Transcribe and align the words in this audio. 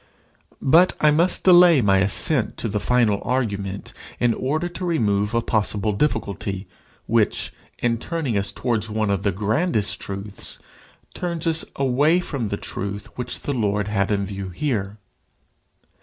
But 0.63 0.93
I 0.99 1.11
must 1.11 1.43
delay 1.43 1.79
my 1.79 1.99
ascent 1.99 2.57
to 2.57 2.67
the 2.67 2.79
final 2.79 3.21
argument 3.23 3.93
in 4.19 4.33
order 4.33 4.67
to 4.67 4.83
remove 4.83 5.35
a 5.35 5.43
possible 5.43 5.91
difficulty, 5.93 6.67
which, 7.05 7.53
in 7.77 7.99
turning 7.99 8.35
us 8.35 8.51
towards 8.51 8.89
one 8.89 9.11
of 9.11 9.21
the 9.21 9.31
grandest 9.31 9.99
truths, 9.99 10.57
turns 11.13 11.45
us 11.45 11.63
away 11.75 12.19
from 12.19 12.47
the 12.47 12.57
truth 12.57 13.15
which 13.15 13.41
the 13.41 13.53
Lord 13.53 13.89
had 13.89 14.09
in 14.09 14.25
view 14.25 14.49
here. 14.49 14.97